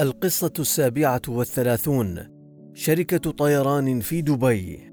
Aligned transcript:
القصة 0.00 0.52
السابعة 0.58 1.22
والثلاثون 1.28 2.18
شركة 2.74 3.30
طيران 3.30 4.00
في 4.00 4.22
دبي. 4.22 4.92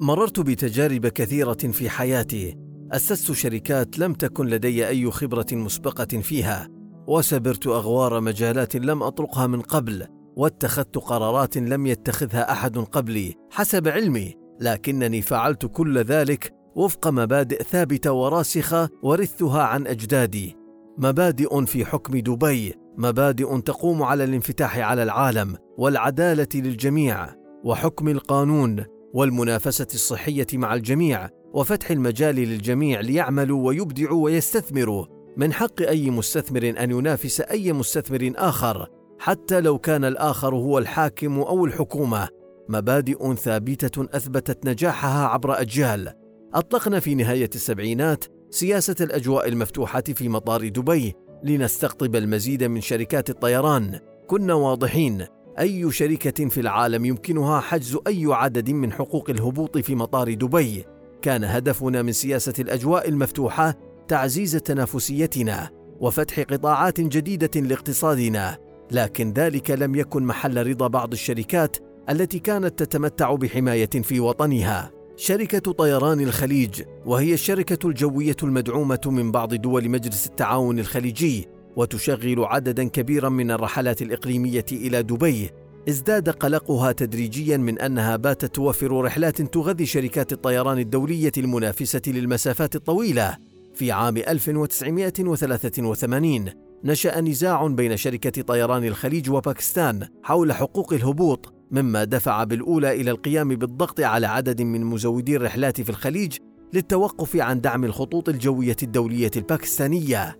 مررت 0.00 0.40
بتجارب 0.40 1.06
كثيرة 1.06 1.52
في 1.52 1.90
حياتي. 1.90 2.58
أسست 2.92 3.32
شركات 3.32 3.98
لم 3.98 4.14
تكن 4.14 4.46
لدي 4.46 4.88
أي 4.88 5.10
خبرة 5.10 5.46
مسبقة 5.52 6.04
فيها 6.04 6.68
وسبرت 7.06 7.66
أغوار 7.66 8.20
مجالات 8.20 8.76
لم 8.76 9.02
أطرقها 9.02 9.46
من 9.46 9.60
قبل 9.60 10.06
واتخذت 10.36 10.98
قرارات 10.98 11.56
لم 11.56 11.86
يتخذها 11.86 12.52
أحد 12.52 12.78
قبلي 12.78 13.34
حسب 13.50 13.88
علمي 13.88 14.34
لكنني 14.60 15.22
فعلت 15.22 15.66
كل 15.66 15.98
ذلك 15.98 16.52
وفق 16.76 17.08
مبادئ 17.08 17.62
ثابتة 17.62 18.12
وراسخة 18.12 18.88
ورثتها 19.02 19.62
عن 19.62 19.86
أجدادي. 19.86 20.61
مبادئ 20.98 21.64
في 21.64 21.84
حكم 21.84 22.18
دبي 22.18 22.74
مبادئ 22.98 23.60
تقوم 23.60 24.02
على 24.02 24.24
الانفتاح 24.24 24.78
على 24.78 25.02
العالم 25.02 25.56
والعدالة 25.78 26.48
للجميع 26.54 27.28
وحكم 27.64 28.08
القانون 28.08 28.84
والمنافسة 29.14 29.86
الصحية 29.94 30.46
مع 30.54 30.74
الجميع 30.74 31.28
وفتح 31.52 31.90
المجال 31.90 32.34
للجميع 32.34 33.00
ليعملوا 33.00 33.66
ويبدعوا 33.66 34.24
ويستثمروا. 34.24 35.06
من 35.36 35.52
حق 35.52 35.82
أي 35.82 36.10
مستثمر 36.10 36.74
أن 36.78 36.90
ينافس 36.90 37.40
أي 37.40 37.72
مستثمر 37.72 38.32
آخر 38.36 38.88
حتى 39.18 39.60
لو 39.60 39.78
كان 39.78 40.04
الآخر 40.04 40.54
هو 40.54 40.78
الحاكم 40.78 41.38
أو 41.38 41.64
الحكومة. 41.64 42.28
مبادئ 42.68 43.34
ثابتة 43.34 44.04
أثبتت 44.16 44.66
نجاحها 44.66 45.26
عبر 45.26 45.60
أجيال. 45.60 46.12
أطلقنا 46.54 47.00
في 47.00 47.14
نهاية 47.14 47.50
السبعينات 47.54 48.24
سياسة 48.52 48.94
الأجواء 49.00 49.48
المفتوحة 49.48 50.02
في 50.02 50.28
مطار 50.28 50.68
دبي 50.68 51.14
لنستقطب 51.44 52.16
المزيد 52.16 52.64
من 52.64 52.80
شركات 52.80 53.30
الطيران. 53.30 53.98
كنا 54.26 54.54
واضحين. 54.54 55.26
أي 55.58 55.92
شركة 55.92 56.48
في 56.48 56.60
العالم 56.60 57.04
يمكنها 57.04 57.60
حجز 57.60 57.98
أي 58.06 58.24
عدد 58.26 58.70
من 58.70 58.92
حقوق 58.92 59.30
الهبوط 59.30 59.78
في 59.78 59.94
مطار 59.94 60.34
دبي؟ 60.34 60.84
كان 61.22 61.44
هدفنا 61.44 62.02
من 62.02 62.12
سياسة 62.12 62.52
الأجواء 62.58 63.08
المفتوحة 63.08 63.74
تعزيز 64.08 64.56
تنافسيتنا 64.56 65.70
وفتح 66.00 66.40
قطاعات 66.40 67.00
جديدة 67.00 67.60
لاقتصادنا. 67.60 68.58
لكن 68.90 69.32
ذلك 69.32 69.70
لم 69.70 69.94
يكن 69.94 70.22
محل 70.22 70.66
رضا 70.66 70.86
بعض 70.86 71.12
الشركات 71.12 71.76
التي 72.10 72.38
كانت 72.38 72.82
تتمتع 72.82 73.34
بحماية 73.34 73.90
في 74.02 74.20
وطنها. 74.20 75.01
شركة 75.16 75.72
طيران 75.72 76.20
الخليج 76.20 76.82
وهي 77.06 77.34
الشركة 77.34 77.88
الجوية 77.88 78.36
المدعومة 78.42 79.00
من 79.06 79.32
بعض 79.32 79.54
دول 79.54 79.88
مجلس 79.88 80.26
التعاون 80.26 80.78
الخليجي 80.78 81.48
وتشغل 81.76 82.44
عددا 82.44 82.88
كبيرا 82.88 83.28
من 83.28 83.50
الرحلات 83.50 84.02
الإقليمية 84.02 84.64
إلى 84.72 85.02
دبي. 85.02 85.50
ازداد 85.88 86.28
قلقها 86.28 86.92
تدريجيا 86.92 87.56
من 87.56 87.78
أنها 87.78 88.16
باتت 88.16 88.54
توفر 88.54 89.04
رحلات 89.04 89.42
تغذي 89.42 89.86
شركات 89.86 90.32
الطيران 90.32 90.78
الدولية 90.78 91.32
المنافسة 91.38 92.02
للمسافات 92.06 92.76
الطويلة. 92.76 93.36
في 93.74 93.92
عام 93.92 94.16
1983 94.16 96.48
نشأ 96.84 97.20
نزاع 97.20 97.66
بين 97.66 97.96
شركة 97.96 98.42
طيران 98.42 98.84
الخليج 98.84 99.30
وباكستان 99.30 100.08
حول 100.22 100.52
حقوق 100.52 100.92
الهبوط 100.92 101.54
مما 101.72 102.04
دفع 102.04 102.44
بالأولى 102.44 103.00
إلى 103.00 103.10
القيام 103.10 103.48
بالضغط 103.48 104.00
على 104.00 104.26
عدد 104.26 104.62
من 104.62 104.84
مزودي 104.84 105.36
الرحلات 105.36 105.80
في 105.80 105.90
الخليج 105.90 106.36
للتوقف 106.72 107.36
عن 107.36 107.60
دعم 107.60 107.84
الخطوط 107.84 108.28
الجوية 108.28 108.76
الدولية 108.82 109.30
الباكستانية. 109.36 110.38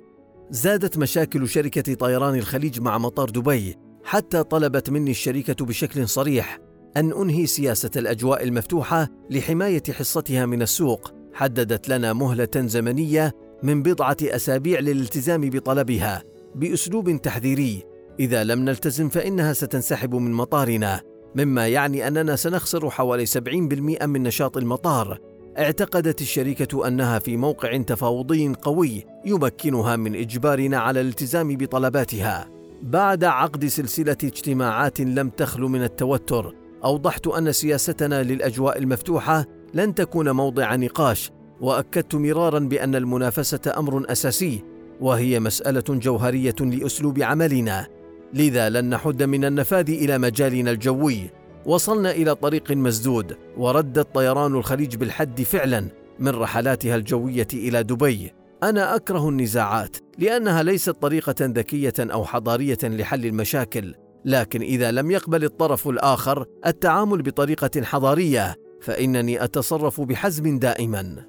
زادت 0.51 0.99
مشاكل 0.99 1.49
شركة 1.49 1.95
طيران 1.95 2.35
الخليج 2.35 2.81
مع 2.81 2.99
مطار 2.99 3.31
دبي 3.31 3.77
حتى 4.05 4.43
طلبت 4.43 4.91
مني 4.91 5.11
الشركة 5.11 5.65
بشكل 5.65 6.09
صريح 6.09 6.59
أن 6.97 7.13
أنهي 7.13 7.47
سياسة 7.47 7.91
الأجواء 7.97 8.45
المفتوحة 8.45 9.09
لحماية 9.31 9.83
حصتها 9.91 10.47
من 10.47 10.63
السوق. 10.63 11.13
حددت 11.35 11.89
لنا 11.89 12.13
مهلة 12.13 12.51
زمنية 12.57 13.33
من 13.63 13.83
بضعة 13.83 14.17
أسابيع 14.23 14.81
للالتزام 14.81 15.51
بطلبها 15.51 16.23
بأسلوب 16.55 17.23
تحذيري 17.23 17.83
إذا 18.21 18.45
لم 18.45 18.65
نلتزم 18.65 19.09
فإنها 19.09 19.53
ستنسحب 19.53 20.15
من 20.15 20.33
مطارنا 20.33 21.12
مما 21.35 21.69
يعني 21.69 22.09
أننا 22.09 22.37
سنخسر 22.37 22.91
حوالي 22.91 23.27
70% 23.27 24.07
من 24.07 24.23
نشاط 24.23 24.57
المطار 24.57 25.19
اعتقدت 25.59 26.21
الشركة 26.21 26.89
أنها 26.89 27.19
في 27.19 27.37
موقع 27.37 27.77
تفاوضي 27.77 28.55
قوي 28.63 29.05
يمكنها 29.25 29.97
من 29.97 30.15
إجبارنا 30.15 30.79
على 30.79 31.01
الالتزام 31.01 31.57
بطلباتها. 31.57 32.49
بعد 32.83 33.25
عقد 33.25 33.67
سلسلة 33.67 34.17
اجتماعات 34.25 35.01
لم 35.01 35.29
تخل 35.29 35.61
من 35.61 35.83
التوتر، 35.83 36.55
أوضحت 36.85 37.27
أن 37.27 37.53
سياستنا 37.53 38.23
للأجواء 38.23 38.79
المفتوحة 38.79 39.47
لن 39.75 39.95
تكون 39.95 40.31
موضع 40.31 40.75
نقاش، 40.77 41.31
وأكدت 41.61 42.15
مرارا 42.15 42.59
بأن 42.59 42.95
المنافسة 42.95 43.73
أمر 43.77 44.13
أساسي، 44.13 44.65
وهي 45.01 45.41
مسألة 45.41 45.85
جوهرية 45.89 46.55
لأسلوب 46.61 47.23
عملنا. 47.23 47.87
لذا 48.35 48.69
لن 48.69 48.91
نحد 48.91 49.23
من 49.23 49.45
النفاذ 49.45 49.91
إلى 49.91 50.19
مجالنا 50.19 50.71
الجوي. 50.71 51.31
وصلنا 51.67 52.11
إلى 52.11 52.35
طريق 52.35 52.71
مسدود 52.71 53.37
وردت 53.57 54.15
طيران 54.15 54.55
الخليج 54.55 54.97
بالحد 54.97 55.43
فعلا 55.43 55.89
من 56.19 56.29
رحلاتها 56.29 56.97
الجوية 56.97 57.49
إلى 57.55 57.83
دبي. 57.83 58.33
أنا 58.63 58.97
أكره 58.97 59.29
النزاعات 59.29 59.97
لأنها 60.19 60.63
ليست 60.63 60.91
طريقة 60.91 61.35
ذكية 61.41 61.95
أو 62.01 62.25
حضارية 62.25 62.79
لحل 62.83 63.27
المشاكل. 63.27 63.95
لكن 64.25 64.61
إذا 64.63 64.91
لم 64.91 65.11
يقبل 65.11 65.45
الطرف 65.45 65.89
الآخر 65.89 66.47
التعامل 66.67 67.23
بطريقة 67.23 67.83
حضارية 67.83 68.57
فإنني 68.81 69.45
أتصرف 69.45 70.01
بحزم 70.01 70.59
دائما. 70.59 71.27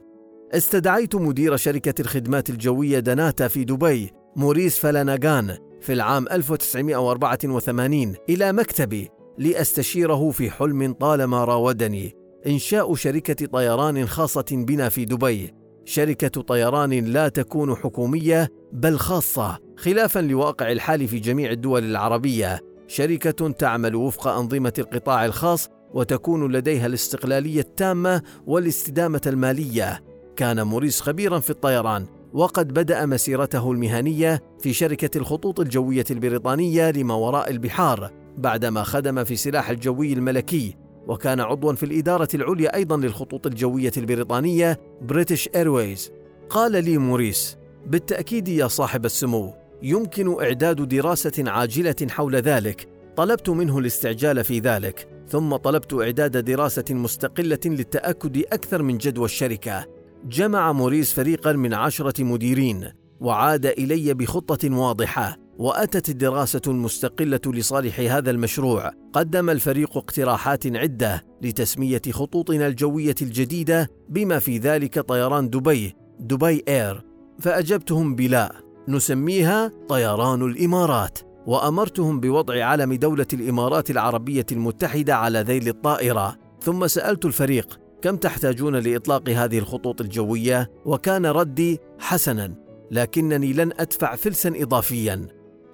استدعيت 0.53 1.15
مدير 1.15 1.57
شركة 1.57 2.01
الخدمات 2.01 2.49
الجوية 2.49 2.99
دناتا 2.99 3.47
في 3.47 3.63
دبي 3.63 4.11
موريس 4.35 4.79
فلاناغان 4.79 5.57
في 5.83 5.93
العام 5.93 6.27
1984 6.31 8.15
إلى 8.29 8.53
مكتبي 8.53 9.09
لأستشيره 9.37 10.31
في 10.31 10.51
حلم 10.51 10.93
طالما 10.93 11.45
راودني 11.45 12.15
إنشاء 12.47 12.95
شركة 12.95 13.45
طيران 13.45 14.05
خاصة 14.05 14.45
بنا 14.51 14.89
في 14.89 15.05
دبي. 15.05 15.53
شركة 15.85 16.41
طيران 16.41 16.93
لا 16.93 17.27
تكون 17.27 17.75
حكومية 17.75 18.49
بل 18.71 18.97
خاصة. 18.97 19.59
خلافا 19.77 20.19
لواقع 20.19 20.71
الحال 20.71 21.07
في 21.07 21.19
جميع 21.19 21.51
الدول 21.51 21.83
العربية 21.83 22.59
شركة 22.87 23.51
تعمل 23.51 23.95
وفق 23.95 24.27
أنظمة 24.27 24.73
القطاع 24.79 25.25
الخاص 25.25 25.69
وتكون 25.93 26.51
لديها 26.51 26.85
الاستقلالية 26.85 27.61
التامة 27.61 28.21
والاستدامة 28.47 29.21
المالية. 29.27 30.03
كان 30.35 30.63
موريس 30.63 31.01
خبيرا 31.01 31.39
في 31.39 31.49
الطيران. 31.49 32.22
وقد 32.33 32.73
بدأ 32.73 33.05
مسيرته 33.05 33.71
المهنية 33.71 34.43
في 34.59 34.73
شركة 34.73 35.17
الخطوط 35.17 35.59
الجوية 35.59 36.05
البريطانية 36.11 36.91
لما 36.91 37.13
وراء 37.13 37.51
البحار 37.51 38.11
بعدما 38.37 38.83
خدم 38.83 39.23
في 39.23 39.35
سلاح 39.35 39.69
الجوي 39.69 40.13
الملكي. 40.13 40.75
وكان 41.07 41.39
عضوا 41.39 41.73
في 41.73 41.83
الإدارة 41.83 42.27
العليا 42.33 42.75
أيضا 42.75 42.97
للخطوط 42.97 43.47
الجوية 43.47 43.91
البريطانية 43.97 44.79
British 45.01 45.49
Airways 45.55 46.11
قال 46.49 46.71
لي 46.71 46.97
موريس 46.97 47.57
بالتأكيد 47.87 48.47
يا 48.47 48.67
صاحب 48.67 49.05
السمو 49.05 49.53
يمكن 49.83 50.43
إعداد 50.43 50.87
دراسة 50.87 51.43
عاجلة 51.51 51.95
حول 52.09 52.35
ذلك. 52.35 52.87
طلبت 53.15 53.49
منه 53.49 53.79
الاستعجال 53.79 54.43
في 54.43 54.59
ذلك 54.59 55.07
ثم 55.27 55.55
طلبت 55.55 55.93
إعداد 55.93 56.37
دراسة 56.37 56.85
مستقلة 56.89 57.59
للتأكد 57.65 58.37
أكثر 58.37 58.83
من 58.83 58.97
جدوى 58.97 59.25
الشركة. 59.25 59.92
جمع 60.25 60.71
موريس 60.71 61.13
فريقا 61.13 61.51
من 61.51 61.73
عشرة 61.73 62.23
مديرين 62.23 62.89
وعاد 63.19 63.65
إلي 63.65 64.13
بخطة 64.13 64.75
واضحة 64.75 65.37
وأتت 65.57 66.09
الدراسة 66.09 66.61
المستقلة 66.67 67.39
لصالح 67.45 67.99
هذا 67.99 68.31
المشروع. 68.31 68.91
قدم 69.13 69.49
الفريق 69.49 69.97
اقتراحات 69.97 70.77
عدة 70.77 71.23
لتسمية 71.41 72.01
خطوطنا 72.11 72.67
الجوية 72.67 73.15
الجديدة 73.21 73.89
بما 74.09 74.39
في 74.39 74.57
ذلك 74.57 74.99
طيران 74.99 75.49
دبي 75.49 75.95
Dubai 76.19 76.63
Air 76.67 77.05
فأجبتهم 77.39 78.15
بلا 78.15 78.51
نسميها 78.87 79.71
طيران 79.89 80.41
الإمارات. 80.41 81.19
وأمرتهم 81.47 82.19
بوضع 82.19 82.65
علم 82.65 82.93
دولة 82.93 83.27
الإمارات 83.33 83.91
العربية 83.91 84.45
المتحدة 84.51 85.15
على 85.15 85.39
ذيل 85.39 85.67
الطائرة. 85.67 86.35
ثم 86.61 86.87
سألت 86.87 87.25
الفريق 87.25 87.82
كم 88.03 88.15
تحتاجون 88.15 88.75
لإطلاق 88.75 89.29
هذه 89.29 89.59
الخطوط 89.59 90.01
الجوية؟ 90.01 90.71
وكان 90.85 91.25
ردي 91.25 91.79
حسنا 91.99 92.53
لكنني 92.91 93.53
لن 93.53 93.71
أدفع 93.79 94.15
فلسا 94.15 94.53
اضافيا. 94.55 95.27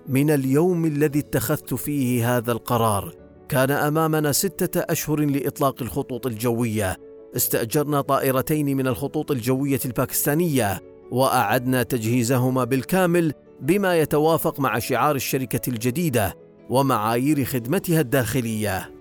من 0.07 0.31
اليوم 0.31 0.85
الذي 0.85 1.19
اتخذت 1.19 1.73
فيه 1.73 2.37
هذا 2.37 2.51
القرار 2.51 3.15
كان 3.49 3.71
أمامنا 3.71 4.31
ستة 4.31 4.79
أشهر 4.79 5.19
لإطلاق 5.19 5.81
الخطوط 5.81 6.27
الجوية. 6.27 6.97
استأجرنا 7.35 8.01
طائرتين 8.01 8.77
من 8.77 8.87
الخطوط 8.87 9.31
الجوية 9.31 9.79
الباكستانية 9.85 10.79
وأعدنا 11.11 11.83
تجهيزهما 11.83 12.63
بالكامل 12.63 13.33
بما 13.61 13.99
يتوافق 13.99 14.59
مع 14.59 14.79
شعار 14.79 15.15
الشركة 15.15 15.69
الجديدة 15.69 16.35
ومعايير 16.69 17.45
خدمتها 17.45 18.01
الداخلية. 18.01 18.98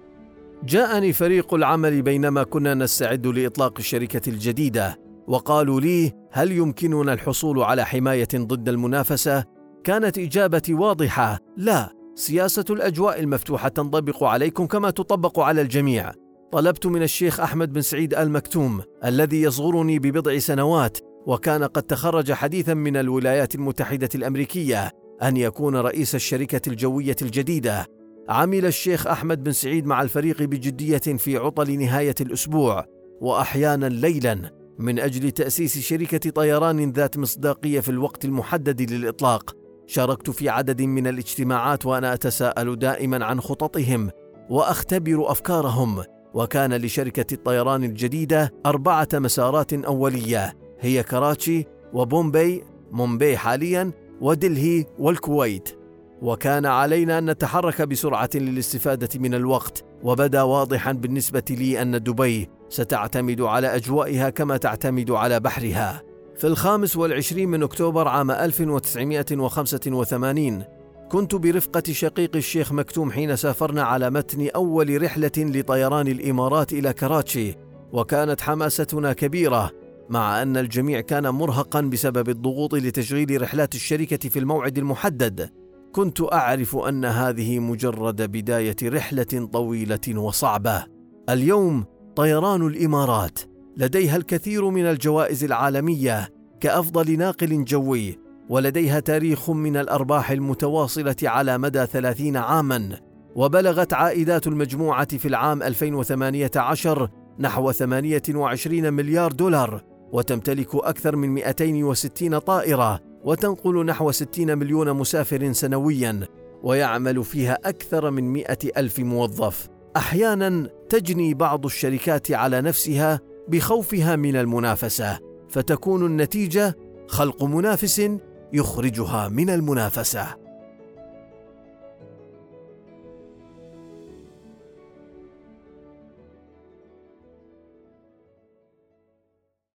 جاءني 0.64 1.12
فريق 1.12 1.54
العمل 1.54 2.02
بينما 2.02 2.42
كنا 2.42 2.74
نستعد 2.74 3.26
لإطلاق 3.26 3.74
الشركة 3.78 4.30
الجديدة، 4.30 4.98
وقالوا 5.28 5.80
لي: 5.80 6.12
هل 6.32 6.52
يمكننا 6.52 7.12
الحصول 7.12 7.62
على 7.62 7.84
حماية 7.84 8.28
ضد 8.34 8.68
المنافسة؟ 8.68 9.44
كانت 9.84 10.18
إجابتي 10.18 10.74
واضحة: 10.74 11.38
لا، 11.56 11.92
سياسة 12.14 12.64
الأجواء 12.70 13.20
المفتوحة 13.20 13.68
تنطبق 13.68 14.24
عليكم 14.24 14.66
كما 14.66 14.90
تطبق 14.90 15.40
على 15.40 15.60
الجميع. 15.60 16.12
طلبت 16.52 16.86
من 16.86 17.02
الشيخ 17.02 17.40
أحمد 17.40 17.72
بن 17.72 17.80
سعيد 17.80 18.14
آل 18.14 18.30
مكتوم 18.30 18.80
الذي 19.04 19.42
يصغرني 19.42 19.98
ببضع 19.98 20.38
سنوات 20.38 20.98
وكان 21.26 21.64
قد 21.64 21.82
تخرج 21.82 22.32
حديثا 22.32 22.74
من 22.74 22.96
الولايات 22.96 23.54
المتحدة 23.54 24.08
الأمريكية 24.14 24.90
أن 25.22 25.36
يكون 25.36 25.76
رئيس 25.76 26.14
الشركة 26.14 26.68
الجوية 26.68 27.16
الجديدة. 27.22 27.86
عمل 28.28 28.66
الشيخ 28.66 29.06
أحمد 29.06 29.44
بن 29.44 29.52
سعيد 29.52 29.86
مع 29.86 30.02
الفريق 30.02 30.42
بجدية 30.42 30.98
في 30.98 31.36
عطل 31.36 31.78
نهاية 31.78 32.14
الأسبوع 32.20 32.84
وأحيانا 33.20 33.86
ليلا 33.86 34.52
من 34.78 34.98
أجل 34.98 35.30
تأسيس 35.30 35.78
شركة 35.78 36.30
طيران 36.30 36.92
ذات 36.92 37.18
مصداقية 37.18 37.80
في 37.80 37.88
الوقت 37.88 38.24
المحدد 38.24 38.92
للإطلاق. 38.92 39.56
شاركت 39.86 40.30
في 40.30 40.48
عدد 40.48 40.82
من 40.82 41.06
الاجتماعات 41.06 41.86
وأنا 41.86 42.14
أتساءل 42.14 42.78
دائما 42.78 43.24
عن 43.24 43.40
خططهم 43.40 44.10
وأختبر 44.50 45.30
أفكارهم 45.30 46.02
وكان 46.34 46.74
لشركة 46.74 47.34
الطيران 47.34 47.84
الجديدة 47.84 48.52
أربعة 48.66 49.08
مسارات 49.14 49.72
أولية 49.72 50.54
هي 50.80 51.02
كراتشي 51.02 51.64
وبومبي 51.92 52.64
مومبي 52.90 53.36
حاليا 53.36 53.92
ودلهي 54.20 54.84
والكويت 54.98 55.77
وكان 56.22 56.66
علينا 56.66 57.18
أن 57.18 57.30
نتحرك 57.30 57.82
بسرعة 57.82 58.30
للاستفادة 58.34 59.18
من 59.18 59.34
الوقت 59.34 59.84
وبدا 60.02 60.42
واضحا 60.42 60.92
بالنسبة 60.92 61.42
لي 61.50 61.82
أن 61.82 62.02
دبي 62.02 62.48
ستعتمد 62.68 63.40
على 63.40 63.76
أجوائها 63.76 64.30
كما 64.30 64.56
تعتمد 64.56 65.10
على 65.10 65.40
بحرها. 65.40 66.02
في 66.36 66.46
الخامس 66.46 66.96
والعشرين 66.96 67.48
من 67.48 67.62
أكتوبر 67.62 68.08
عام 68.08 68.30
1985 68.30 70.64
كنت 71.10 71.34
برفقة 71.34 71.82
شقيق 71.92 72.36
الشيخ 72.36 72.72
مكتوم 72.72 73.10
حين 73.10 73.36
سافرنا 73.36 73.82
على 73.82 74.10
متن 74.10 74.48
أول 74.56 75.02
رحلة 75.02 75.30
لطيران 75.36 76.08
الإمارات 76.08 76.72
إلى 76.72 76.92
كراتشي 76.92 77.54
وكانت 77.92 78.40
حماستنا 78.40 79.12
كبيرة 79.12 79.70
مع 80.08 80.42
أن 80.42 80.56
الجميع 80.56 81.00
كان 81.00 81.28
مرهقا 81.28 81.80
بسبب 81.80 82.28
الضغوط 82.28 82.74
لتشغيل 82.74 83.42
رحلات 83.42 83.74
الشركة 83.74 84.28
في 84.28 84.38
الموعد 84.38 84.78
المحدد. 84.78 85.50
كنت 85.92 86.20
أعرف 86.32 86.76
أن 86.76 87.04
هذه 87.04 87.58
مجرد 87.58 88.22
بداية 88.22 88.76
رحلة 88.84 89.48
طويلة 89.52 90.00
وصعبة. 90.08 90.84
اليوم 91.28 91.84
طيران 92.16 92.66
الإمارات. 92.66 93.38
لديها 93.76 94.16
الكثير 94.16 94.70
من 94.70 94.84
الجوائز 94.84 95.44
العالمية 95.44 96.28
كأفضل 96.60 97.18
ناقل 97.18 97.64
جوي 97.64 98.18
ولديها 98.48 99.00
تاريخ 99.00 99.50
من 99.50 99.76
الأرباح 99.76 100.30
المتواصلة 100.30 101.16
على 101.22 101.58
مدى 101.58 101.86
ثلاثين 101.86 102.36
عاماً. 102.36 103.08
وبلغت 103.34 103.92
عائدات 103.92 104.46
المجموعة 104.46 105.16
في 105.16 105.28
العام 105.28 105.62
2018 105.62 107.08
نحو 107.38 107.72
28 107.72 108.92
مليار 108.92 109.32
دولار 109.32 109.82
وتمتلك 110.12 110.74
أكثر 110.74 111.16
من 111.16 111.28
260 111.28 112.38
طائرة 112.38 113.00
وتنقل 113.24 113.86
نحو 113.86 114.10
60 114.10 114.58
مليون 114.58 114.92
مسافر 114.92 115.52
سنويا 115.52 116.20
ويعمل 116.62 117.24
فيها 117.24 117.58
أكثر 117.64 118.10
من 118.10 118.32
100 118.32 118.46
ألف 118.76 118.98
موظف. 118.98 119.68
أحيانا 119.96 120.68
تجني 120.88 121.34
بعض 121.34 121.64
الشركات 121.64 122.32
على 122.32 122.60
نفسها 122.60 123.20
بخوفها 123.48 124.16
من 124.16 124.36
المنافسة 124.36 125.18
فتكون 125.48 126.06
النتيجة 126.06 126.76
خلق 127.08 127.44
منافس 127.44 128.10
يخرجها 128.52 129.28
من 129.28 129.50
المنافسة. 129.50 130.47